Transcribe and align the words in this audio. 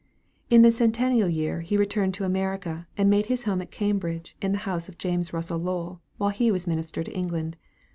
In 0.49 0.63
the 0.63 0.71
Centennial 0.71 1.29
year 1.29 1.61
he 1.61 1.77
returned 1.77 2.15
to 2.15 2.23
America, 2.23 2.87
and 2.97 3.07
made 3.07 3.27
his 3.27 3.43
home 3.43 3.61
at 3.61 3.69
Cambridge, 3.69 4.35
in 4.41 4.51
the 4.51 4.57
house 4.65 4.89
of 4.89 4.97
James 4.97 5.31
Russell 5.31 5.59
Lowell, 5.59 6.01
while 6.17 6.31
he 6.31 6.49
was 6.51 6.65
Minister 6.65 7.03
to 7.03 7.15
England. 7.15 7.55